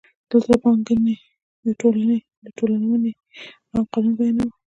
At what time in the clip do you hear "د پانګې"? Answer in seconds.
0.55-1.15